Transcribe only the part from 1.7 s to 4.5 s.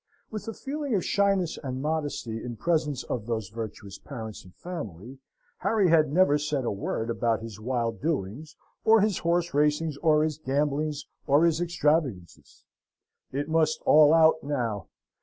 modesty in presence of those virtuous parents